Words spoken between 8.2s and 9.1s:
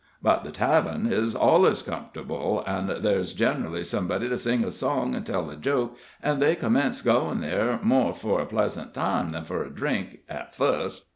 a pleasant